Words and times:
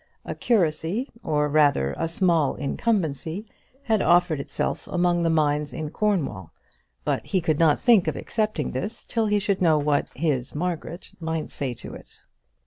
A 0.25 0.33
curacy, 0.33 1.11
or, 1.21 1.47
rather, 1.47 1.93
a 1.95 2.09
small 2.09 2.55
incumbency, 2.55 3.45
had 3.83 4.01
offered 4.01 4.39
itself 4.39 4.87
among 4.87 5.21
the 5.21 5.29
mines 5.29 5.75
in 5.75 5.91
Cornwall; 5.91 6.51
but 7.05 7.23
he 7.27 7.39
could 7.39 7.59
not 7.59 7.77
think 7.77 8.07
of 8.07 8.15
accepting 8.15 8.71
this 8.71 9.03
till 9.03 9.27
he 9.27 9.37
should 9.37 9.61
know 9.61 9.77
what 9.77 10.07
"his 10.15 10.55
Margaret" 10.55 11.11
might 11.19 11.51
say 11.51 11.75
to 11.75 11.93
it. 11.93 12.19